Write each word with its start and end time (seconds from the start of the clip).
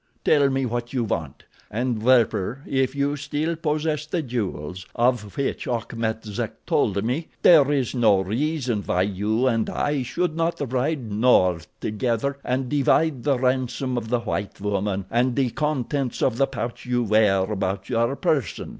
Tell 0.25 0.49
me 0.49 0.65
what 0.65 0.93
you 0.93 1.03
want, 1.03 1.43
and, 1.69 2.01
Werper, 2.01 2.63
if 2.65 2.95
you 2.95 3.15
still 3.15 3.55
possess 3.55 4.07
the 4.07 4.23
jewels 4.23 4.87
of 4.95 5.37
which 5.37 5.67
Achmet 5.67 6.25
Zek 6.25 6.65
told 6.65 7.03
me, 7.05 7.27
there 7.43 7.71
is 7.71 7.93
no 7.93 8.19
reason 8.21 8.81
why 8.81 9.03
you 9.03 9.45
and 9.45 9.69
I 9.69 10.01
should 10.01 10.35
not 10.35 10.59
ride 10.73 11.11
north 11.11 11.67
together 11.79 12.39
and 12.43 12.67
divide 12.67 13.21
the 13.21 13.37
ransom 13.37 13.95
of 13.95 14.09
the 14.09 14.21
white 14.21 14.59
woman 14.59 15.05
and 15.11 15.35
the 15.35 15.51
contents 15.51 16.23
of 16.23 16.37
the 16.37 16.47
pouch 16.47 16.83
you 16.87 17.03
wear 17.03 17.43
about 17.43 17.87
your 17.87 18.15
person. 18.15 18.69